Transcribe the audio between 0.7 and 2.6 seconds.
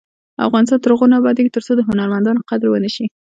تر هغو نه ابادیږي، ترڅو د هنرمندانو